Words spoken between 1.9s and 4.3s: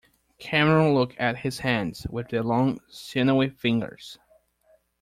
with their long, sinewy fingers.